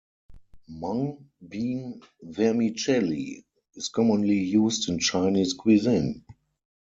[0.81, 6.25] Mung bean vermicelli is commonly used in Chinese cuisine.